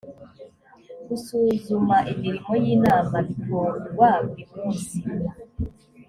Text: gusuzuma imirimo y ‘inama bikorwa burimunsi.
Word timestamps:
gusuzuma 1.07 1.97
imirimo 2.13 2.51
y 2.63 2.65
‘inama 2.75 3.15
bikorwa 3.27 4.07
burimunsi. 4.25 4.97